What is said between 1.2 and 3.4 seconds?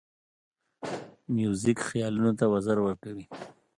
موزیک خیالونو ته وزر ورکوي.